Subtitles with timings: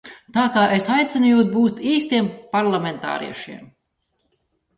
[0.35, 3.71] Tā ka es aicinu jūs būt īstiem parlamentāriešiem!